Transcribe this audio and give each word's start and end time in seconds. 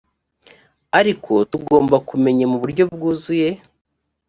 ariko 0.99 1.31
tugomba 1.51 1.95
kumenya 2.09 2.45
mu 2.51 2.57
buryo 2.61 2.83
byuzuye 2.93 3.49